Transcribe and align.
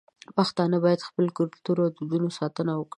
پښتانه 0.37 0.77
بايد 0.83 0.99
د 1.01 1.07
خپل 1.09 1.25
کلتور 1.37 1.77
او 1.83 1.89
دودونو 1.97 2.27
ساتنه 2.39 2.71
وکړي. 2.75 2.89